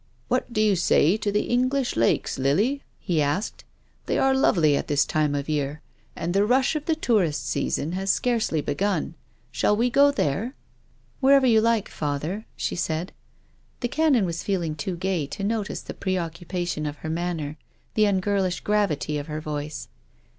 [0.29, 3.63] "What do you say to the English Lakes, Lily?" he asked,
[4.07, 5.79] "they are lovely at this time of year,
[6.15, 9.13] and the rush of the tourist season has scarcely begun.
[9.51, 10.55] Shall we go there?""
[11.19, 13.11] Wherever you like, father," she said.
[13.81, 17.59] The Canon was feeling too gay to notice the preoccupation of her manner,
[17.93, 19.87] the ungirlish gravity of her voice.